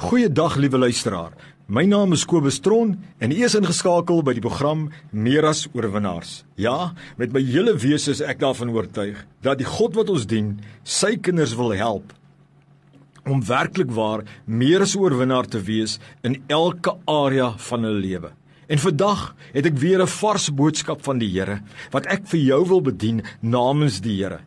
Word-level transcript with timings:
Goeiedag 0.00 0.54
liewe 0.56 0.78
luisteraar. 0.78 1.34
My 1.68 1.82
naam 1.84 2.14
is 2.16 2.22
Kobus 2.24 2.56
Tron 2.64 2.94
en 3.20 3.32
u 3.36 3.42
is 3.44 3.52
ingeskakel 3.58 4.22
by 4.24 4.32
die 4.32 4.40
program 4.40 4.86
Meer 5.12 5.44
as 5.50 5.66
oorwinnaars. 5.76 6.38
Ja, 6.56 6.94
met 7.20 7.34
my 7.36 7.42
hele 7.44 7.74
wese 7.76 8.14
is 8.14 8.22
ek 8.24 8.40
daarvan 8.40 8.72
oortuig 8.72 9.20
dat 9.44 9.60
die 9.60 9.68
God 9.68 9.98
wat 10.00 10.08
ons 10.08 10.24
dien, 10.24 10.54
sy 10.88 11.18
kinders 11.20 11.52
wil 11.60 11.76
help 11.76 12.16
om 13.28 13.44
werklik 13.44 13.92
waar 13.92 14.24
meer 14.48 14.88
as 14.88 14.96
oorwinnaar 14.96 15.44
te 15.52 15.60
wees 15.68 15.98
in 16.24 16.40
elke 16.48 16.96
area 17.04 17.52
van 17.68 17.84
hulle 17.84 18.00
lewe. 18.00 18.32
En 18.72 18.80
vandag 18.80 19.34
het 19.52 19.68
ek 19.68 19.82
weer 19.84 20.00
'n 20.00 20.14
vars 20.16 20.48
boodskap 20.48 21.04
van 21.04 21.18
die 21.20 21.28
Here 21.28 21.60
wat 21.92 22.06
ek 22.06 22.24
vir 22.24 22.40
jou 22.40 22.64
wil 22.68 22.80
bedien 22.80 23.20
namens 23.42 24.00
die 24.00 24.16
Here. 24.16 24.40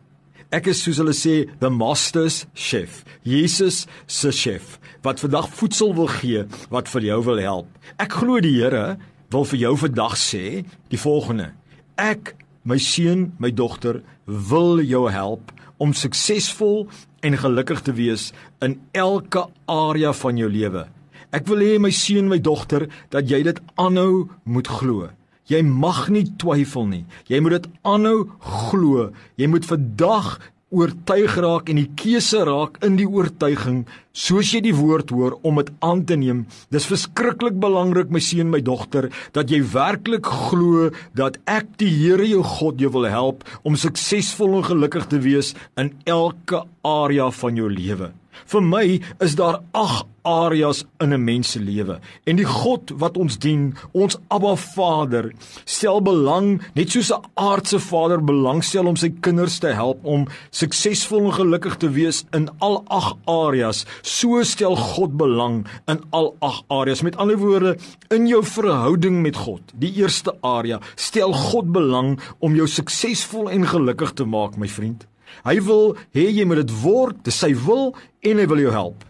Ek 0.52 0.68
is 0.72 0.82
soos 0.84 1.00
hulle 1.00 1.14
sê 1.16 1.44
the 1.60 1.70
master's 1.70 2.44
chef. 2.54 3.02
Jesus 3.24 3.86
se 4.06 4.32
chef 4.32 4.78
wat 5.04 5.20
vandag 5.20 5.48
voedsel 5.52 5.94
wil 5.96 6.08
gee 6.08 6.44
wat 6.72 6.88
vir 6.92 7.08
jou 7.10 7.20
wil 7.28 7.40
help. 7.40 7.68
Ek 8.00 8.20
glo 8.20 8.40
die 8.40 8.56
Here 8.58 8.96
wil 9.32 9.46
vir 9.48 9.60
jou 9.64 9.74
vandag 9.76 10.16
sê 10.20 10.64
die 10.92 11.00
volgende. 11.00 11.52
Ek, 12.00 12.34
my 12.64 12.78
seun, 12.80 13.32
my 13.38 13.50
dogter 13.50 14.02
wil 14.26 14.80
jou 14.82 15.06
help 15.12 15.52
om 15.82 15.92
suksesvol 15.96 16.86
en 17.24 17.38
gelukkig 17.40 17.82
te 17.84 17.94
wees 17.96 18.30
in 18.64 18.78
elke 18.92 19.46
area 19.70 20.12
van 20.16 20.38
jou 20.38 20.48
lewe. 20.50 20.86
Ek 21.34 21.48
wil 21.50 21.64
hê 21.66 21.78
my 21.82 21.90
seun, 21.90 22.28
my 22.30 22.38
dogter 22.38 22.86
dat 23.10 23.26
jy 23.30 23.42
dit 23.48 23.60
aanhou 23.80 24.28
moet 24.46 24.70
glo. 24.70 25.10
Jy 25.50 25.60
mag 25.66 26.06
nie 26.08 26.24
twyfel 26.40 26.88
nie. 26.88 27.04
Jy 27.28 27.40
moet 27.44 27.58
dit 27.58 27.70
aanhou 27.84 28.30
glo. 28.40 29.10
Jy 29.36 29.48
moet 29.52 29.68
vandag 29.68 30.38
oortuig 30.74 31.36
raak 31.38 31.68
en 31.70 31.78
die 31.78 31.90
keuse 31.98 32.40
raak 32.48 32.80
in 32.86 32.96
die 32.98 33.06
oortuiging 33.06 33.84
soos 34.16 34.50
jy 34.54 34.60
die 34.64 34.74
woord 34.74 35.12
hoor 35.14 35.36
om 35.46 35.60
dit 35.60 35.70
aan 35.86 36.02
te 36.08 36.16
neem. 36.18 36.44
Dis 36.74 36.88
verskriklik 36.90 37.60
belangrik 37.62 38.10
my 38.14 38.22
seun, 38.22 38.50
my 38.50 38.60
dogter, 38.64 39.10
dat 39.36 39.52
jy 39.52 39.60
werklik 39.74 40.26
glo 40.48 40.90
dat 41.18 41.38
ek 41.50 41.76
die 41.82 41.92
Here 41.94 42.26
jou 42.26 42.42
God 42.56 42.82
jou 42.82 42.90
wil 42.96 43.08
help 43.10 43.46
om 43.62 43.78
suksesvol 43.78 44.58
en 44.58 44.68
gelukkig 44.72 45.08
te 45.12 45.22
wees 45.22 45.54
in 45.80 45.92
elke 46.10 46.64
area 46.84 47.30
van 47.42 47.60
jou 47.60 47.70
lewe. 47.70 48.10
Vir 48.46 48.62
my 48.62 49.00
is 49.24 49.36
daar 49.40 49.62
8 49.72 50.06
areas 50.24 50.84
in 51.00 51.12
'n 51.12 51.24
mens 51.24 51.50
se 51.50 51.60
lewe 51.60 51.98
en 52.24 52.36
die 52.36 52.44
God 52.44 52.90
wat 52.96 53.16
ons 53.16 53.38
dien, 53.38 53.74
ons 53.92 54.16
Abba 54.28 54.56
Vader, 54.56 55.32
stel 55.64 56.00
belang 56.00 56.62
net 56.74 56.90
soos 56.90 57.12
'n 57.12 57.24
aardse 57.34 57.78
vader 57.78 58.24
belangstel 58.24 58.86
om 58.86 58.96
sy 58.96 59.12
kinders 59.20 59.58
te 59.58 59.66
help 59.66 60.04
om 60.04 60.26
suksesvol 60.50 61.24
en 61.24 61.32
gelukkig 61.32 61.76
te 61.76 61.90
wees 61.90 62.24
in 62.32 62.48
al 62.58 62.84
8 62.88 63.16
areas, 63.26 63.84
so 64.02 64.42
stel 64.42 64.76
God 64.76 65.16
belang 65.16 65.66
in 65.86 66.00
al 66.10 66.36
8 66.40 66.64
areas. 66.68 67.02
Met 67.02 67.16
ander 67.16 67.38
woorde, 67.38 67.76
in 68.10 68.26
jou 68.26 68.44
verhouding 68.44 69.22
met 69.22 69.36
God, 69.36 69.62
die 69.74 69.92
eerste 69.92 70.34
area, 70.40 70.80
stel 70.96 71.32
God 71.32 71.72
belang 71.72 72.20
om 72.38 72.54
jou 72.54 72.66
suksesvol 72.66 73.50
en 73.50 73.66
gelukkig 73.66 74.12
te 74.12 74.24
maak, 74.24 74.56
my 74.56 74.68
vriend. 74.68 75.06
Hy 75.42 75.58
wil 75.66 75.96
hê 76.16 76.28
jy 76.30 76.46
moet 76.48 76.62
dit 76.62 76.74
word, 76.82 77.20
dis 77.26 77.42
sy 77.44 77.52
wil 77.66 77.92
en 78.22 78.40
hy 78.40 78.46
wil 78.50 78.62
jou 78.64 78.74
help. 78.74 79.04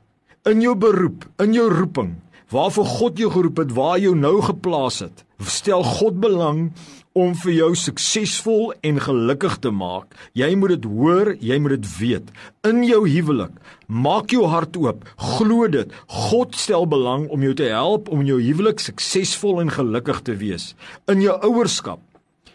In 0.48 0.60
jou 0.64 0.74
beroep, 0.76 1.24
in 1.40 1.54
jou 1.56 1.68
roeping, 1.72 2.16
waarvoor 2.52 2.90
God 2.98 3.18
jou 3.18 3.30
geroep 3.32 3.62
het, 3.64 3.72
waar 3.76 4.00
jy 4.00 4.12
nou 4.16 4.38
geplaas 4.44 5.00
het, 5.04 5.24
stel 5.44 5.84
God 5.84 6.20
belang 6.22 6.68
om 7.14 7.30
vir 7.38 7.52
jou 7.54 7.68
suksesvol 7.78 8.72
en 8.82 8.98
gelukkig 9.02 9.60
te 9.62 9.70
maak. 9.70 10.10
Jy 10.34 10.50
moet 10.58 10.74
dit 10.74 10.88
hoor, 10.90 11.30
jy 11.38 11.60
moet 11.62 11.76
dit 11.76 11.90
weet. 12.00 12.32
In 12.66 12.82
jou 12.86 13.04
huwelik, 13.06 13.54
maak 13.86 14.34
jou 14.34 14.48
hart 14.50 14.74
oop, 14.80 15.04
glo 15.36 15.68
dit. 15.70 15.92
God 16.30 16.58
stel 16.58 16.88
belang 16.90 17.28
om 17.30 17.44
jou 17.46 17.54
te 17.54 17.70
help 17.70 18.10
om 18.10 18.24
in 18.24 18.32
jou 18.32 18.40
huwelik 18.42 18.82
suksesvol 18.82 19.62
en 19.62 19.70
gelukkig 19.70 20.24
te 20.26 20.34
wees. 20.42 20.72
In 21.10 21.22
jou 21.22 21.38
ouerskap, 21.46 22.02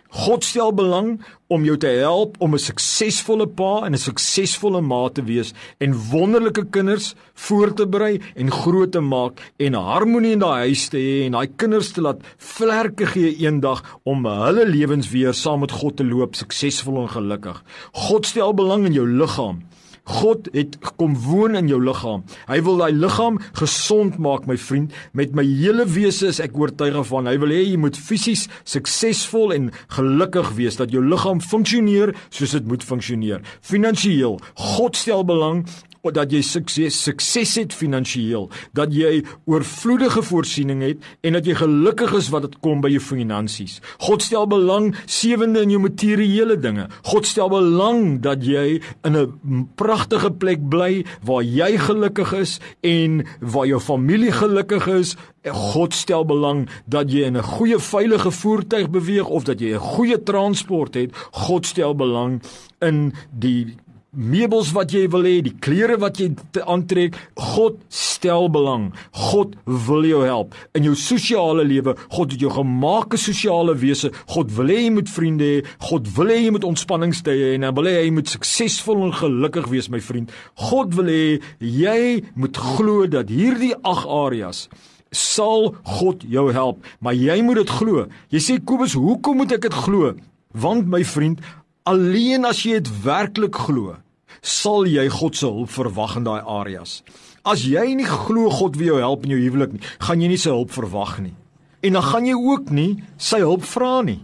God 0.09 0.41
stel 0.43 0.71
belang 0.73 1.19
om 1.53 1.65
jou 1.65 1.75
te 1.77 1.89
help 2.01 2.37
om 2.41 2.53
'n 2.53 2.59
suksesvolle 2.59 3.45
pa 3.45 3.85
en 3.85 3.93
'n 3.93 3.97
suksesvolle 3.97 4.81
ma 4.81 5.09
te 5.09 5.21
wees 5.21 5.53
en 5.79 5.93
wonderlike 5.93 6.65
kinders 6.71 7.13
voor 7.35 7.73
te 7.73 7.85
berei 7.85 8.19
en 8.35 8.51
groot 8.51 8.91
te 8.91 8.99
maak 8.99 9.39
en 9.59 9.73
harmonie 9.73 10.31
in 10.31 10.39
daai 10.39 10.65
huis 10.65 10.89
te 10.89 10.97
hê 10.97 11.25
en 11.25 11.31
daai 11.31 11.47
kinders 11.55 11.91
te 11.91 12.01
laat 12.01 12.21
vlerke 12.37 13.05
gee 13.05 13.37
eendag 13.37 13.83
om 14.03 14.25
hulle 14.25 14.65
lewens 14.65 15.09
weer 15.11 15.33
saam 15.33 15.59
met 15.59 15.71
God 15.71 15.97
te 15.97 16.03
loop 16.03 16.35
suksesvol 16.35 17.01
en 17.01 17.09
gelukkig. 17.09 17.63
God 17.93 18.25
stel 18.25 18.53
belang 18.53 18.85
in 18.85 18.93
jou 18.93 19.07
liggaam. 19.07 19.61
God 20.09 20.49
het 20.55 20.77
kom 20.97 21.13
woon 21.27 21.57
in 21.59 21.69
jou 21.69 21.79
liggaam. 21.83 22.23
Hy 22.49 22.59
wil 22.65 22.81
daai 22.81 22.93
liggaam 22.95 23.39
gesond 23.59 24.17
maak, 24.21 24.47
my 24.49 24.57
vriend. 24.57 24.95
Met 25.13 25.35
my 25.37 25.45
hele 25.45 25.85
wese 25.89 26.31
is 26.31 26.41
ek 26.43 26.57
oortuig 26.57 26.97
van 27.09 27.29
hy 27.29 27.35
wil 27.41 27.53
hê 27.53 27.61
jy 27.63 27.77
moet 27.81 27.97
fisies 27.97 28.47
suksesvol 28.67 29.53
en 29.55 29.69
gelukkig 29.95 30.53
wees 30.57 30.79
dat 30.79 30.93
jou 30.93 31.03
liggaam 31.05 31.43
funksioneer 31.43 32.15
soos 32.29 32.55
dit 32.57 32.67
moet 32.69 32.85
funksioneer. 32.85 33.43
Finansiëel, 33.61 34.39
God 34.75 34.97
stel 34.97 35.25
belang 35.27 35.65
dat 36.03 36.31
jy 36.31 36.41
sukses 36.45 36.95
sukses 37.03 37.55
het 37.59 37.73
finansiëel, 37.75 38.49
dat 38.77 38.93
jy 38.95 39.23
oorvloedige 39.49 40.23
voorsiening 40.23 40.81
het 40.85 41.03
en 41.25 41.35
dat 41.37 41.47
jy 41.47 41.55
gelukkig 41.59 42.13
is 42.17 42.29
wat 42.33 42.47
dit 42.47 42.57
kom 42.63 42.81
by 42.81 42.91
jou 42.93 43.01
finansies. 43.03 43.79
God 44.05 44.23
stel 44.23 44.47
belang 44.49 44.91
sewende 45.05 45.63
in 45.65 45.73
jou 45.75 45.81
materiële 45.83 46.57
dinge. 46.59 46.87
God 47.11 47.27
stel 47.27 47.51
belang 47.51 48.19
dat 48.23 48.45
jy 48.45 48.81
in 49.03 49.17
'n 49.17 49.69
pragtige 49.75 50.31
plek 50.31 50.69
bly 50.69 51.05
waar 51.23 51.43
jy 51.43 51.77
gelukkig 51.77 52.33
is 52.33 52.59
en 52.81 53.25
waar 53.41 53.67
jou 53.67 53.79
familie 53.79 54.31
gelukkig 54.31 54.87
is. 54.87 55.15
God 55.45 55.93
stel 55.93 56.25
belang 56.25 56.69
dat 56.85 57.11
jy 57.11 57.25
in 57.25 57.37
'n 57.37 57.43
goeie 57.43 57.79
veilige 57.79 58.31
voertuig 58.31 58.89
beweeg 58.89 59.27
of 59.27 59.43
dat 59.43 59.59
jy 59.59 59.73
'n 59.73 59.79
goeie 59.79 60.23
transport 60.23 60.93
het. 60.93 61.11
God 61.31 61.65
stel 61.65 61.95
belang 61.95 62.41
in 62.79 63.13
die 63.31 63.75
meubels 64.11 64.71
wat 64.73 64.93
jy 64.93 65.05
wil 65.13 65.25
hê, 65.27 65.39
die 65.45 65.55
klere 65.61 65.97
wat 66.01 66.19
jy 66.21 66.31
aantrek, 66.65 67.17
God 67.55 67.77
stel 67.93 68.49
belang. 68.51 68.89
God 69.31 69.55
wil 69.65 70.07
jou 70.07 70.23
help 70.25 70.55
in 70.77 70.87
jou 70.87 70.95
sosiale 70.97 71.65
lewe. 71.67 71.95
God 72.09 72.33
het 72.33 72.41
jou 72.41 72.51
gemaak 72.51 73.13
'n 73.13 73.17
sosiale 73.17 73.75
wese. 73.75 74.11
God 74.27 74.51
wil 74.57 74.67
hê 74.67 74.85
jy 74.85 74.91
moet 74.91 75.09
vriende 75.09 75.45
hê. 75.45 75.65
God 75.79 76.07
wil 76.17 76.27
hê 76.27 76.43
jy 76.45 76.51
moet 76.51 76.63
ontspanningstye 76.63 77.33
hê 77.33 77.55
en 77.55 77.63
hy 77.63 77.71
wil 77.71 77.85
hê 77.85 78.03
jy 78.03 78.11
moet 78.11 78.27
suksesvol 78.27 79.05
en 79.05 79.13
gelukkig 79.13 79.67
wees, 79.69 79.89
my 79.89 79.99
vriend. 79.99 80.31
God 80.55 80.95
wil 80.95 81.05
hê 81.05 81.41
jy 81.59 82.23
moet 82.35 82.57
glo 82.57 83.07
dat 83.07 83.29
hierdie 83.29 83.75
8 83.83 84.07
areas 84.07 84.69
sal 85.11 85.75
God 85.83 86.23
jou 86.27 86.51
help, 86.53 86.85
maar 87.01 87.13
jy 87.13 87.41
moet 87.41 87.63
dit 87.63 87.69
glo. 87.69 88.07
Jy 88.29 88.39
sê 88.39 88.59
Kobus, 88.63 88.93
hoekom 88.93 89.41
moet 89.41 89.51
ek 89.57 89.61
dit 89.61 89.73
glo? 89.73 90.13
Want 90.53 90.87
my 90.89 91.03
vriend, 91.05 91.41
Alleen 91.87 92.45
as 92.45 92.63
jy 92.65 92.79
dit 92.79 92.89
werklik 93.03 93.55
glo, 93.55 93.95
sal 94.41 94.87
jy 94.87 95.07
God 95.09 95.35
se 95.35 95.47
hulp 95.47 95.71
verwag 95.71 96.17
in 96.19 96.25
daai 96.27 96.41
areas. 96.43 96.99
As 97.47 97.63
jy 97.63 97.95
nie 97.95 98.07
glo 98.07 98.49
God 98.51 98.75
wil 98.79 98.91
jou 98.93 98.97
help 98.99 99.23
in 99.25 99.35
jou 99.35 99.39
huwelik 99.39 99.75
nie, 99.75 99.83
gaan 100.03 100.21
jy 100.21 100.27
nie 100.31 100.39
sy 100.41 100.51
hulp 100.51 100.73
verwag 100.75 101.19
nie. 101.23 101.35
En 101.81 101.95
dan 101.95 102.03
gaan 102.03 102.27
jy 102.27 102.35
ook 102.35 102.73
nie 102.75 102.91
sy 103.17 103.39
hulp 103.45 103.63
vra 103.63 104.01
nie. 104.03 104.19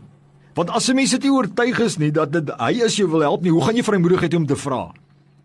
Want 0.56 0.70
as 0.70 0.90
'n 0.90 0.96
mens 0.96 1.12
dit 1.12 1.24
nie 1.24 1.32
oortuig 1.32 1.80
is 1.80 1.98
nie 1.98 2.12
dat 2.12 2.32
dit 2.32 2.50
hy 2.60 2.72
is 2.84 2.96
jou 2.96 3.08
wil 3.08 3.22
help 3.22 3.42
nie, 3.42 3.52
hoe 3.52 3.64
gaan 3.64 3.76
jy 3.76 3.84
vrymoedigheid 3.84 4.34
hê 4.34 4.38
om 4.38 4.46
te 4.46 4.56
vra? 4.56 4.92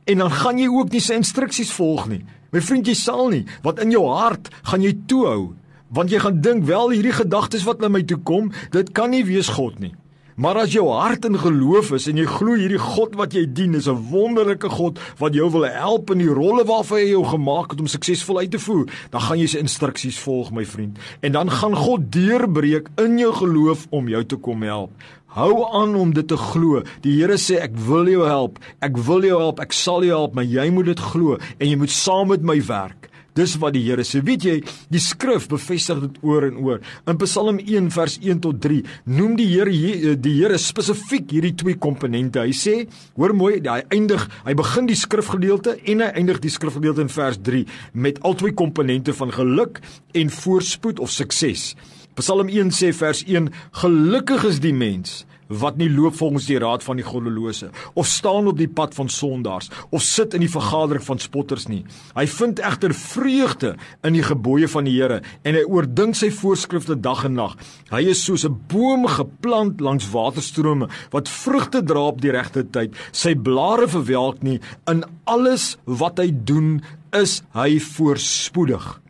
En 0.07 0.19
dan 0.19 0.31
gaan 0.31 0.59
jy 0.59 0.69
ook 0.69 0.93
nie 0.93 1.01
sy 1.01 1.15
instruksies 1.15 1.73
volg 1.73 2.09
nie. 2.09 2.25
My 2.53 2.61
vriend, 2.61 2.87
jy 2.87 2.95
sal 2.95 3.29
nie, 3.29 3.47
want 3.63 3.79
in 3.79 3.91
jou 3.91 4.07
hart 4.07 4.51
gaan 4.63 4.83
jy 4.83 4.97
toehou, 5.07 5.55
want 5.89 6.11
jy 6.11 6.19
gaan 6.19 6.41
dink 6.41 6.65
wel 6.65 6.91
hierdie 6.91 7.13
gedagtes 7.13 7.65
wat 7.65 7.81
na 7.81 7.89
my 7.89 8.03
toe 8.03 8.19
kom, 8.19 8.53
dit 8.71 8.93
kan 8.93 9.11
nie 9.11 9.25
wees 9.25 9.49
God 9.49 9.79
nie. 9.81 9.95
Maar 10.41 10.63
as 10.63 10.73
jou 10.73 10.87
hart 10.89 11.27
in 11.29 11.37
geloof 11.37 11.91
is 11.93 12.07
en 12.09 12.17
jy 12.17 12.25
glo 12.25 12.55
hierdie 12.57 12.81
God 12.81 13.13
wat 13.21 13.35
jy 13.37 13.43
dien 13.45 13.75
is 13.77 13.89
'n 13.89 14.09
wonderlike 14.09 14.71
God 14.73 14.97
wat 15.19 15.35
jou 15.37 15.51
wil 15.53 15.67
help 15.69 16.11
in 16.11 16.19
die 16.25 16.33
rolle 16.33 16.65
waarvoor 16.65 16.99
hy 16.99 17.11
jou 17.11 17.25
gemaak 17.25 17.71
het 17.71 17.81
om 17.81 17.87
suksesvol 17.87 18.39
uit 18.39 18.51
te 18.51 18.59
voer, 18.59 18.89
dan 19.11 19.21
gaan 19.21 19.39
jy 19.39 19.47
sy 19.47 19.59
instruksies 19.59 20.19
volg, 20.19 20.51
my 20.51 20.65
vriend. 20.65 20.97
En 21.21 21.33
dan 21.33 21.51
gaan 21.51 21.77
God 21.77 22.13
deurbreek 22.13 22.89
in 22.97 23.19
jou 23.19 23.33
geloof 23.33 23.87
om 23.91 24.09
jou 24.09 24.25
te 24.25 24.37
kom 24.37 24.63
help. 24.63 24.91
Hou 25.27 25.67
aan 25.73 25.95
om 25.95 26.13
dit 26.13 26.29
te 26.29 26.37
glo. 26.37 26.83
Die 27.03 27.21
Here 27.21 27.37
sê 27.37 27.61
ek 27.61 27.77
wil 27.77 28.09
jou 28.09 28.25
help. 28.25 28.59
Ek 28.81 28.97
wil 28.97 29.23
jou 29.23 29.39
help. 29.39 29.61
Ek 29.61 29.73
sal 29.73 30.03
jou 30.03 30.17
help, 30.17 30.35
maar 30.35 30.45
jy 30.45 30.71
moet 30.71 30.87
dit 30.87 31.01
glo 31.01 31.37
en 31.59 31.69
jy 31.69 31.77
moet 31.77 31.91
saam 31.91 32.29
met 32.29 32.43
my 32.43 32.63
werk. 32.65 33.10
Dis 33.39 33.57
wat 33.63 33.75
die 33.77 33.85
Here 33.85 34.05
sê. 34.07 34.23
Weet 34.27 34.47
jy, 34.47 34.57
die 34.93 35.03
skrif 35.03 35.49
bevestig 35.51 36.03
dit 36.03 36.19
oor 36.27 36.47
en 36.49 36.59
oor. 36.61 36.81
In 37.11 37.21
Psalm 37.23 37.61
1 37.63 37.91
vers 37.95 38.19
1 38.19 38.43
tot 38.45 38.61
3 38.63 38.81
noem 39.17 39.37
die 39.39 39.49
Here 39.53 39.71
eh, 39.71 40.17
die 40.19 40.37
Here 40.41 40.59
spesifiek 40.59 41.31
hierdie 41.31 41.55
twee 41.59 41.79
komponente. 41.81 42.43
Hy 42.43 42.55
sê, 42.57 42.77
hoor 43.19 43.35
mooi, 43.37 43.61
hy 43.65 43.81
eindig, 43.95 44.27
hy 44.47 44.57
begin 44.59 44.91
die 44.91 44.99
skrifgedeelte 44.99 45.77
en 45.91 46.05
hy 46.05 46.11
eindig 46.21 46.43
die 46.43 46.53
skrifgedeelte 46.53 47.07
in 47.07 47.13
vers 47.13 47.41
3 47.47 47.65
met 47.95 48.21
al 48.27 48.37
twee 48.41 48.57
komponente 48.57 49.15
van 49.17 49.33
geluk 49.35 49.81
en 50.19 50.35
voorspoed 50.41 51.01
of 51.01 51.13
sukses. 51.15 51.75
Psalm 52.19 52.51
1 52.51 52.75
sê 52.75 52.91
vers 52.97 53.23
1: 53.25 53.49
Gelukkig 53.81 54.45
is 54.51 54.59
die 54.63 54.75
mens 54.77 55.23
wat 55.51 55.77
nie 55.81 55.91
loop 55.91 56.15
volgens 56.15 56.47
die 56.47 56.59
raad 56.63 56.85
van 56.87 57.01
die 57.01 57.07
goddelose 57.07 57.71
of 57.99 58.07
staan 58.07 58.47
op 58.51 58.59
die 58.59 58.69
pad 58.71 58.95
van 58.95 59.11
sondaars 59.11 59.71
of 59.91 60.05
sit 60.07 60.35
in 60.35 60.45
die 60.45 60.51
vergadering 60.51 61.05
van 61.05 61.19
spotters 61.19 61.67
nie. 61.71 61.83
Hy 62.15 62.27
vind 62.31 62.63
egter 62.63 62.95
vreugde 62.95 63.75
in 64.07 64.15
die 64.15 64.25
gebooie 64.27 64.69
van 64.71 64.87
die 64.87 64.95
Here 65.01 65.21
en 65.47 65.57
hy 65.57 65.65
oordink 65.67 66.19
sy 66.19 66.31
voorskrifte 66.35 66.97
dag 67.01 67.25
en 67.27 67.37
nag. 67.39 67.57
Hy 67.91 68.03
is 68.13 68.23
soos 68.25 68.45
'n 68.45 68.59
boom 68.69 69.07
geplant 69.07 69.81
langs 69.81 70.11
waterstrome 70.11 70.89
wat 71.11 71.29
vrugte 71.29 71.83
dra 71.83 72.07
op 72.13 72.21
die 72.21 72.31
regte 72.31 72.65
tyd. 72.65 72.95
Sy 73.13 73.35
blare 73.35 73.89
verwelk 73.89 74.43
nie 74.43 74.61
in 74.87 75.05
alles 75.25 75.77
wat 75.85 76.19
hy 76.19 76.31
doen 76.31 76.83
is 77.13 77.43
hy 77.55 77.79
voorspoedig. 77.79 79.01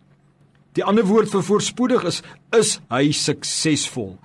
Die 0.78 0.84
ander 0.84 1.04
woord 1.04 1.30
vir 1.32 1.42
voorspoedig 1.42 2.04
is 2.04 2.22
is 2.56 2.80
hy 2.90 3.10
suksesvol. 3.12 4.18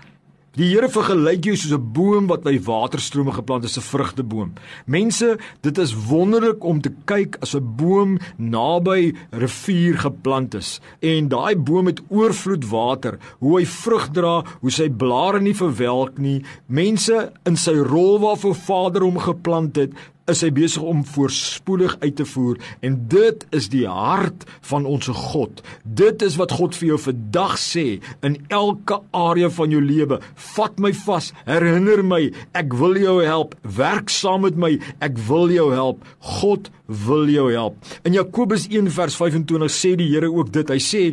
Die 0.56 0.70
Here 0.70 0.88
vergelyk 0.88 1.50
jou 1.50 1.54
soos 1.60 1.74
'n 1.76 1.92
boom 1.92 2.28
wat 2.28 2.44
by 2.44 2.56
waterstrome 2.64 3.34
geplant 3.36 3.66
is, 3.66 3.76
'n 3.78 3.82
vrugteboom. 3.82 4.54
Mense, 4.86 5.38
dit 5.62 5.78
is 5.78 5.94
wonderlik 6.08 6.64
om 6.64 6.80
te 6.82 6.94
kyk 7.06 7.36
as 7.42 7.56
'n 7.56 7.76
boom 7.76 8.20
naby 8.38 9.14
rivier 9.32 9.98
geplant 9.98 10.56
is 10.56 10.80
en 11.02 11.28
daai 11.28 11.58
boom 11.58 11.88
het 11.88 12.02
oorvloed 12.08 12.70
water, 12.70 13.20
hoe 13.40 13.60
hy 13.60 13.66
vrug 13.66 14.10
dra, 14.14 14.44
hoe 14.62 14.72
sy 14.72 14.90
blare 14.90 15.42
nie 15.42 15.56
verwelk 15.56 16.18
nie. 16.18 16.42
Mense 16.68 17.34
in 17.46 17.58
sy 17.58 17.76
rol 17.76 18.20
waarvoor 18.20 18.56
Vader 18.56 19.02
hom 19.02 19.20
geplant 19.20 19.76
het, 19.76 19.92
is 20.32 20.42
hy 20.42 20.50
besig 20.56 20.84
om 20.86 21.04
voorspoedig 21.06 21.96
uit 22.02 22.16
te 22.18 22.26
voer 22.26 22.60
en 22.86 22.98
dit 23.12 23.46
is 23.56 23.70
die 23.74 23.86
hart 23.90 24.46
van 24.70 24.88
ons 24.90 25.10
God. 25.14 25.62
Dit 25.84 26.24
is 26.26 26.38
wat 26.42 26.56
God 26.58 26.78
vir 26.78 26.94
jou 26.94 27.00
vandag 27.08 27.58
sê 27.62 27.86
in 28.26 28.40
elke 28.54 29.00
area 29.16 29.52
van 29.54 29.74
jou 29.74 29.82
lewe. 29.84 30.20
Vat 30.56 30.82
my 30.82 30.92
vas, 31.06 31.32
herinner 31.46 32.02
my, 32.06 32.24
ek 32.58 32.74
wil 32.80 32.98
jou 33.00 33.20
help. 33.26 33.54
Werk 33.78 34.10
saam 34.14 34.46
met 34.48 34.58
my, 34.58 34.76
ek 35.06 35.20
wil 35.30 35.54
jou 35.54 35.70
help. 35.74 36.02
God 36.42 36.72
wil 37.08 37.30
jou 37.30 37.50
help. 37.54 37.78
In 38.06 38.18
Jakobus 38.18 38.70
1 38.72 38.90
vers 38.98 39.18
25 39.18 39.74
sê 39.74 39.96
die 40.00 40.10
Here 40.16 40.30
ook 40.32 40.52
dit. 40.54 40.70
Hy 40.70 40.82
sê 40.82 41.04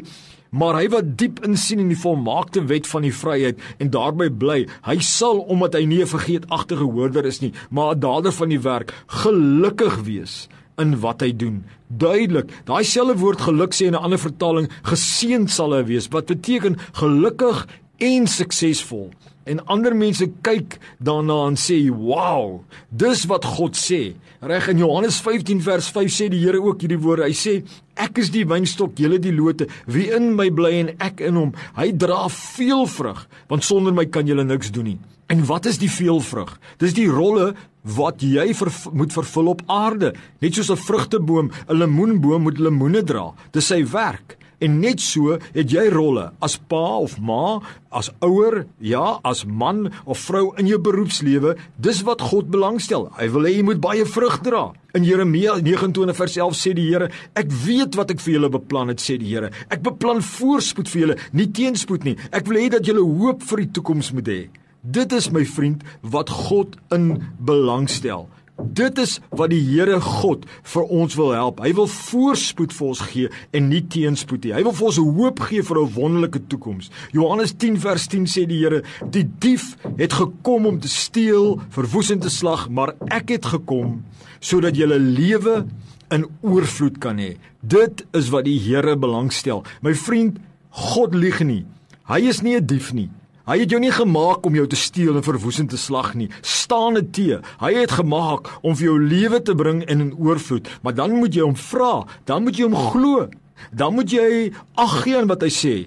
Maar 0.53 0.83
hy 0.83 0.89
wat 0.93 1.15
diep 1.17 1.39
insien 1.47 1.81
in 1.81 1.89
die 1.89 1.97
volmaakte 1.97 2.61
wet 2.69 2.85
van 2.91 3.07
die 3.07 3.15
vryheid 3.17 3.61
en 3.81 3.89
daarby 3.95 4.29
bly, 4.29 4.59
hy 4.85 4.97
sal 5.01 5.41
omdat 5.49 5.79
hy 5.79 5.87
nie 5.89 6.03
'n 6.05 6.13
vergeetagtige 6.13 6.85
hoorder 6.85 7.25
is 7.25 7.41
nie, 7.41 7.53
maar 7.71 7.95
'n 7.95 8.01
dader 8.01 8.33
van 8.33 8.49
die 8.49 8.61
werk, 8.61 8.93
gelukkig 9.07 10.05
wees 10.05 10.49
in 10.79 11.01
wat 11.01 11.21
hy 11.21 11.33
doen. 11.33 11.65
Duidelik, 11.89 12.53
daai 12.65 12.85
selfde 12.85 13.19
woord 13.21 13.41
geluk 13.41 13.73
sê 13.73 13.87
in 13.87 13.95
'n 13.95 14.05
ander 14.05 14.19
vertaling 14.19 14.69
geseënd 14.83 15.51
sal 15.51 15.73
hy 15.73 15.85
wees, 15.85 16.09
wat 16.09 16.27
beteken 16.27 16.77
gelukkig 16.93 17.67
en 17.99 18.27
suksesvol. 18.27 19.11
En 19.45 19.59
ander 19.67 19.95
mense 19.97 20.29
kyk 20.47 20.79
daarna 21.03 21.47
en 21.49 21.57
sê, 21.57 21.91
"Wow, 21.91 22.63
dis 22.91 23.25
wat 23.27 23.45
God 23.45 23.77
sê." 23.77 24.15
Reg 24.41 24.69
in 24.69 24.79
Johannes 24.79 25.21
15 25.21 25.63
vers 25.63 25.89
5 25.89 26.11
sê 26.11 26.29
die 26.29 26.41
Here 26.41 26.63
ook 26.63 26.81
hierdie 26.81 26.99
woorde. 26.99 27.25
Hy 27.25 27.33
sê, 27.33 27.65
"Ek 27.97 28.19
is 28.19 28.31
die 28.31 28.45
wynstok, 28.47 28.97
julle 28.97 29.19
die 29.19 29.33
lote. 29.33 29.67
Wie 29.87 30.11
in 30.11 30.35
my 30.37 30.51
bly 30.51 30.73
en 30.73 30.89
ek 31.01 31.21
in 31.21 31.35
hom, 31.35 31.53
hy 31.77 31.93
dra 31.93 32.29
veel 32.29 32.87
vrug, 32.87 33.29
want 33.49 33.65
sonder 33.65 33.93
my 33.93 34.05
kan 34.07 34.27
julle 34.27 34.45
niks 34.45 34.71
doen 34.71 34.85
nie." 34.85 34.99
En 35.29 35.45
wat 35.47 35.67
is 35.67 35.79
die 35.79 35.91
veel 35.91 36.21
vrug? 36.21 36.59
Dis 36.79 36.93
die 36.93 37.09
rolle 37.09 37.55
wat 37.83 38.21
jy 38.21 38.55
ver, 38.55 38.69
moet 38.93 39.13
vervul 39.13 39.47
op 39.47 39.63
aarde. 39.67 40.15
Net 40.41 40.55
soos 40.55 40.71
'n 40.71 40.77
vrugteboom, 40.77 41.51
'n 41.69 41.77
lemoenboom 41.77 42.43
moet 42.43 42.59
lemoene 42.59 43.03
dra. 43.03 43.33
Dis 43.53 43.67
sy 43.67 43.85
werk. 43.85 44.37
En 44.63 44.79
net 44.83 45.03
so 45.03 45.39
het 45.57 45.73
jy 45.75 45.89
rolle 45.91 46.29
as 46.45 46.55
pa 46.71 46.99
of 47.03 47.17
ma, 47.19 47.59
as 47.91 48.13
ouer, 48.23 48.63
ja, 48.79 49.19
as 49.27 49.43
man 49.45 49.89
of 50.07 50.21
vrou 50.29 50.53
in 50.61 50.71
jou 50.71 50.79
beroepslewe. 50.83 51.57
Dis 51.83 52.03
wat 52.07 52.23
God 52.31 52.53
belangstel. 52.53 53.09
Hy 53.19 53.29
wil 53.35 53.49
hê 53.49 53.57
jy 53.57 53.67
moet 53.67 53.83
baie 53.83 54.07
vrug 54.07 54.39
dra. 54.47 54.69
In 54.97 55.07
Jeremia 55.09 55.57
29 55.65 56.15
vers 56.17 56.39
11 56.39 56.59
sê 56.59 56.75
die 56.77 56.87
Here, 56.93 57.09
ek 57.39 57.51
weet 57.65 57.97
wat 57.99 58.13
ek 58.13 58.21
vir 58.23 58.37
julle 58.37 58.53
beplan 58.53 58.93
het, 58.93 59.03
sê 59.03 59.17
die 59.21 59.31
Here. 59.33 59.51
Ek 59.73 59.83
beplan 59.85 60.23
voorspoed 60.25 60.91
vir 60.93 61.07
julle, 61.07 61.21
nie 61.33 61.49
teenspoed 61.51 62.07
nie. 62.07 62.19
Ek 62.31 62.47
wil 62.51 62.61
hê 62.61 62.69
dat 62.77 62.87
julle 62.87 63.03
hoop 63.03 63.43
vir 63.51 63.65
die 63.65 63.73
toekoms 63.79 64.13
moet 64.17 64.31
hê. 64.31 64.43
Dit 64.83 65.13
is 65.15 65.31
my 65.31 65.45
vriend 65.47 65.85
wat 66.03 66.31
God 66.31 66.75
in 66.95 67.15
belangstel. 67.39 68.27
Dit 68.63 68.99
is 68.99 69.17
wat 69.35 69.51
die 69.51 69.61
Here 69.63 69.99
God 70.01 70.45
vir 70.75 70.91
ons 70.95 71.17
wil 71.19 71.33
help. 71.35 71.61
Hy 71.65 71.73
wil 71.77 71.89
voorspoed 71.91 72.75
vir 72.77 72.87
ons 72.87 73.03
gee 73.11 73.31
en 73.57 73.69
nie 73.71 73.83
teenspoed 73.91 74.47
nie. 74.47 74.55
Hy 74.55 74.63
wil 74.67 74.77
vir 74.79 74.89
ons 74.91 75.01
hoop 75.03 75.43
gee 75.49 75.63
vir 75.63 75.79
'n 75.83 75.95
wonderlike 75.95 76.41
toekoms. 76.49 76.91
Johannes 77.13 77.53
10 77.53 77.79
vers 77.81 78.07
10 78.07 78.27
sê 78.27 78.47
die 78.47 78.59
Here: 78.63 78.83
"Die 79.11 79.25
dief 79.39 79.77
het 79.97 80.13
gekom 80.13 80.67
om 80.67 80.81
te 80.81 80.89
steel, 80.89 81.61
verwoes 81.71 82.11
en 82.11 82.21
te 82.21 82.31
slag, 82.31 82.69
maar 82.69 82.95
ek 83.09 83.29
het 83.29 83.45
gekom 83.47 84.05
sodat 84.41 84.77
jy 84.77 84.87
lewe 84.87 85.67
in 86.11 86.27
oorvloed 86.43 86.99
kan 86.99 87.19
hê." 87.19 87.37
Dit 87.61 88.07
is 88.13 88.31
wat 88.31 88.45
die 88.45 88.59
Here 88.59 88.97
belangstel. 88.97 89.65
My 89.83 89.95
vriend, 89.95 90.39
God 90.71 91.15
lieg 91.15 91.41
nie. 91.41 91.65
Hy 92.09 92.29
is 92.29 92.43
nie 92.43 92.57
'n 92.57 92.67
dief 92.67 92.93
nie. 92.93 93.11
Hy 93.53 93.59
het 93.61 93.73
jou 93.75 93.79
nie 93.83 93.93
gemaak 93.93 94.47
om 94.49 94.55
jou 94.57 94.63
te 94.65 94.79
steel 94.81 95.19
en 95.19 95.25
verwoesend 95.27 95.69
te 95.69 95.77
slag 95.77 96.15
nie. 96.17 96.31
Staan 96.41 96.95
dit 96.97 97.09
te. 97.13 97.41
Hy 97.61 97.73
het 97.75 97.93
gemaak 97.99 98.49
om 98.65 98.73
vir 98.79 98.87
jou 98.87 98.95
lewe 98.97 99.43
te 99.45 99.53
bring 99.53 99.83
in 99.93 100.01
'n 100.01 100.15
oorvloed, 100.17 100.69
maar 100.81 100.95
dan 100.95 101.13
moet 101.21 101.35
jy 101.35 101.43
hom 101.43 101.57
vra, 101.57 102.07
dan 102.25 102.45
moet 102.45 102.57
jy 102.57 102.65
hom 102.65 102.77
glo. 102.77 103.29
Dan 103.71 103.95
moet 103.95 104.11
jy 104.11 104.53
ag 104.75 105.03
gee 105.03 105.17
aan 105.17 105.29
wat 105.29 105.43
hy 105.43 105.49
sê. 105.49 105.87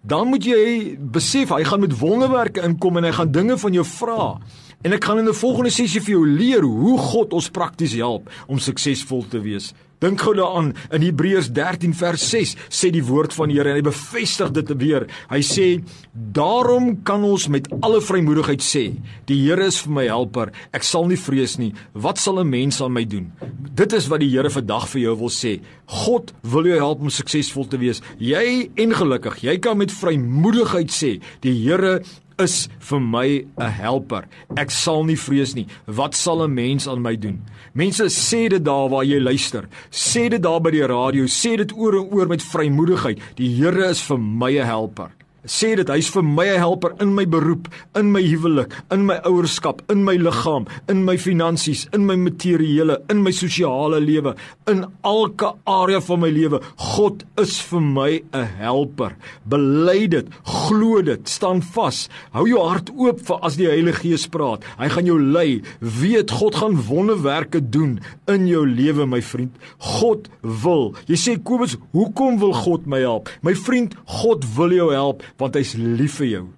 Dan 0.00 0.28
moet 0.28 0.44
jy 0.44 0.96
besef 0.98 1.48
hy 1.48 1.64
gaan 1.64 1.80
met 1.80 1.98
wonderwerke 1.98 2.62
inkom 2.62 2.96
en 2.96 3.04
hy 3.04 3.12
gaan 3.12 3.32
dinge 3.32 3.58
van 3.58 3.72
jou 3.72 3.84
vra. 3.84 4.38
En 4.82 4.92
ek 4.92 5.04
gaan 5.04 5.18
in 5.18 5.28
'n 5.28 5.34
volgende 5.34 5.70
sessie 5.70 6.00
vir 6.00 6.14
jou 6.14 6.26
leer 6.26 6.62
hoe 6.62 6.98
God 6.98 7.32
ons 7.32 7.50
prakties 7.50 7.94
help 7.94 8.30
om 8.46 8.58
suksesvol 8.58 9.24
te 9.28 9.40
wees. 9.40 9.72
Dink 10.02 10.20
gou 10.20 10.34
daaraan 10.34 10.72
in 10.90 11.02
Hebreërs 11.02 11.52
13 11.54 11.94
vers 11.94 12.22
6 12.30 12.56
sê 12.68 12.90
die 12.90 13.04
woord 13.04 13.34
van 13.34 13.48
die 13.48 13.56
Here 13.56 13.70
en 13.70 13.76
hy 13.76 13.84
bevestig 13.86 14.50
dit 14.50 14.72
weer. 14.80 15.06
Hy 15.30 15.40
sê: 15.40 15.84
"Daarom 16.12 17.02
kan 17.04 17.22
ons 17.22 17.48
met 17.48 17.68
alle 17.80 18.00
vrymoedigheid 18.00 18.62
sê: 18.62 18.96
Die 19.26 19.38
Here 19.46 19.66
is 19.66 19.78
vir 19.80 19.92
my 19.92 20.06
helper. 20.06 20.50
Ek 20.72 20.82
sal 20.82 21.06
nie 21.06 21.16
vrees 21.16 21.56
nie. 21.58 21.72
Wat 21.94 22.18
sal 22.18 22.40
'n 22.40 22.50
mens 22.50 22.80
aan 22.80 22.92
my 22.92 23.04
doen?" 23.04 23.32
Dit 23.74 23.92
is 23.92 24.08
wat 24.08 24.20
die 24.20 24.30
Here 24.30 24.50
vandag 24.50 24.88
vir 24.88 25.00
jou 25.02 25.16
wil 25.16 25.30
sê. 25.30 25.60
God 25.86 26.32
wil 26.42 26.64
jou 26.64 26.78
help 26.78 27.00
om 27.00 27.10
suksesvol 27.10 27.68
te 27.68 27.78
wees. 27.78 28.00
Jy 28.18 28.70
en 28.76 28.92
gelukkig, 28.92 29.42
jy 29.42 29.58
kan 29.58 29.78
met 29.78 29.92
vrymoedigheid 29.92 30.90
sê: 30.90 31.20
Die 31.42 31.62
Here 31.62 32.02
is 32.42 32.68
vir 32.80 33.00
my 33.00 33.44
'n 33.58 33.70
helper. 33.70 34.24
Ek 34.56 34.70
sal 34.70 35.04
nie 35.04 35.16
vrees 35.16 35.54
nie. 35.54 35.66
Wat 35.86 36.14
sal 36.14 36.42
'n 36.42 36.54
mens 36.54 36.88
aan 36.88 37.02
my 37.02 37.16
doen? 37.16 37.42
Mense 37.74 38.04
sê 38.10 38.48
dit 38.48 38.64
daar 38.64 38.88
waar 38.88 39.04
jy 39.04 39.20
luister. 39.20 39.68
Sê 39.90 40.28
dit 40.28 40.42
daar 40.42 40.60
by 40.60 40.70
die 40.70 40.86
radio, 40.86 41.24
sê 41.24 41.56
dit 41.56 41.72
oor 41.72 41.94
en 41.94 42.12
oor 42.12 42.26
met 42.26 42.42
vrymoedigheid. 42.42 43.18
Die 43.36 43.48
Here 43.56 43.88
is 43.90 44.02
vir 44.02 44.18
my 44.18 44.58
'n 44.58 44.66
helper 44.66 45.10
sê 45.42 45.74
dit 45.74 45.88
hy's 45.90 46.08
vir 46.14 46.22
my 46.22 46.46
'n 46.46 46.60
helper 46.60 46.94
in 47.00 47.14
my 47.14 47.24
beroep, 47.24 47.68
in 47.96 48.12
my 48.12 48.22
huwelik, 48.22 48.72
in 48.90 49.06
my 49.06 49.18
ouerskap, 49.24 49.82
in 49.90 50.04
my 50.04 50.16
liggaam, 50.16 50.66
in 50.88 51.04
my 51.04 51.16
finansies, 51.16 51.88
in 51.92 52.06
my 52.06 52.14
materiële, 52.16 53.02
in 53.10 53.22
my 53.22 53.30
sosiale 53.30 54.00
lewe, 54.00 54.34
in 54.66 54.86
elke 55.04 55.54
area 55.66 56.00
van 56.00 56.20
my 56.20 56.30
lewe. 56.30 56.60
God 56.76 57.24
is 57.38 57.60
vir 57.60 57.80
my 57.80 58.22
'n 58.32 58.46
helper. 58.58 59.16
Bely 59.44 60.08
dit, 60.08 60.26
glo 60.44 61.02
dit, 61.02 61.28
staan 61.28 61.62
vas. 61.62 62.08
Hou 62.32 62.46
jou 62.46 62.60
hart 62.60 62.90
oop 62.96 63.20
vir 63.20 63.38
as 63.42 63.56
die 63.56 63.66
Heilige 63.66 64.02
Gees 64.02 64.26
praat. 64.26 64.62
Hy 64.78 64.88
gaan 64.88 65.06
jou 65.06 65.20
lei. 65.20 65.62
Weet 65.80 66.30
God 66.30 66.54
gaan 66.54 66.76
wonderwerke 66.76 67.60
doen 67.60 68.00
in 68.28 68.46
jou 68.46 68.66
lewe, 68.66 69.06
my 69.06 69.20
vriend. 69.20 69.54
God 69.78 70.28
wil. 70.40 70.94
Jy 71.06 71.16
sê 71.16 71.42
Kobus, 71.42 71.76
hoekom 71.92 72.38
wil 72.38 72.52
God 72.52 72.86
my 72.86 73.00
help? 73.00 73.28
My 73.42 73.54
vriend, 73.54 73.94
God 74.06 74.44
wil 74.56 74.70
jou 74.70 74.92
help 74.92 75.22
want 75.38 75.54
hy's 75.54 75.74
lief 75.74 76.20
vir 76.20 76.26
jou 76.26 76.48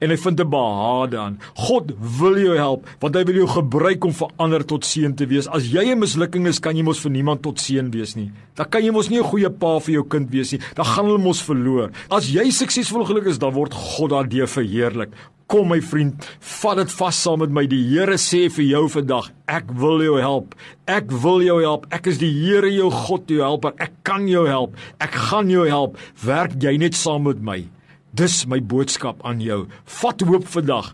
en 0.00 0.12
hy 0.12 0.16
vind 0.16 0.40
'n 0.40 0.50
behade 0.50 1.16
aan. 1.18 1.38
God 1.54 1.92
wil 2.18 2.38
jou 2.38 2.56
help 2.56 2.86
want 3.00 3.14
hy 3.14 3.24
wil 3.24 3.34
jou 3.34 3.48
gebruik 3.48 4.04
om 4.04 4.12
vir 4.12 4.28
ander 4.38 4.64
tot 4.64 4.84
seën 4.84 5.14
te 5.14 5.26
wees. 5.26 5.48
As 5.48 5.66
jy 5.72 5.92
'n 5.92 5.98
mislukking 5.98 6.46
is, 6.46 6.58
kan 6.58 6.76
jy 6.76 6.82
mos 6.82 7.00
vir 7.00 7.10
niemand 7.10 7.42
tot 7.42 7.58
seën 7.58 7.90
wees 7.90 8.14
nie. 8.16 8.32
Dan 8.54 8.68
kan 8.68 8.82
jy 8.82 8.90
mos 8.90 9.08
nie 9.08 9.18
'n 9.18 9.24
goeie 9.24 9.50
pa 9.50 9.78
vir 9.78 9.94
jou 9.94 10.04
kind 10.04 10.30
wees 10.30 10.52
nie. 10.52 10.60
Dan 10.74 10.84
gaan 10.84 11.06
hulle 11.06 11.18
mos 11.18 11.42
verloor. 11.42 11.90
As 12.10 12.30
jy 12.30 12.50
suksesvol 12.50 13.04
gelukkig 13.04 13.30
is, 13.32 13.38
dan 13.38 13.52
word 13.52 13.72
God 13.74 14.10
daardeur 14.10 14.46
verheerlik. 14.46 15.10
Kom 15.46 15.68
my 15.68 15.80
vriend, 15.80 16.14
vat 16.40 16.76
dit 16.76 16.90
vas 16.90 17.22
saam 17.22 17.38
met 17.38 17.50
my. 17.50 17.66
Die 17.66 17.84
Here 17.84 18.16
sê 18.16 18.50
vir 18.50 18.64
jou 18.64 18.88
vandag, 18.88 19.30
ek 19.46 19.64
wil 19.72 20.00
jou 20.00 20.18
help. 20.18 20.54
Ek 20.86 21.10
wil 21.10 21.42
jou 21.42 21.60
help. 21.60 21.86
Ek 21.90 22.06
is 22.06 22.18
die 22.18 22.32
Here 22.32 22.70
jou 22.70 22.90
God, 22.90 23.28
jou 23.28 23.42
helper. 23.42 23.72
Ek 23.78 23.92
kan 24.02 24.26
jou 24.26 24.46
help. 24.46 24.74
Ek 25.00 25.12
gaan 25.12 25.50
jou 25.50 25.68
help. 25.68 25.98
Werk 26.24 26.52
jy 26.62 26.78
net 26.78 26.94
saam 26.94 27.24
met 27.24 27.42
my. 27.42 27.73
Dis 28.14 28.44
my 28.46 28.60
boodskap 28.62 29.24
aan 29.26 29.40
jou. 29.42 29.64
Vat 30.00 30.22
hoop 30.22 30.46
vandag. 30.46 30.92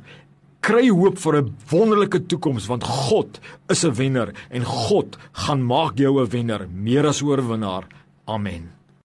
Kry 0.65 0.89
hoop 0.89 1.19
vir 1.19 1.37
'n 1.37 1.55
wonderlike 1.71 2.27
toekoms 2.27 2.67
want 2.67 2.85
God 2.85 3.41
is 3.69 3.85
'n 3.85 3.95
wenner 3.95 4.33
en 4.50 4.65
God 4.65 5.19
gaan 5.33 5.62
maak 5.62 5.99
jou 5.99 6.21
'n 6.21 6.31
wenner, 6.31 6.69
meer 6.69 7.07
as 7.07 7.23
oorwinnaar. 7.23 7.85
Amen. 8.27 8.80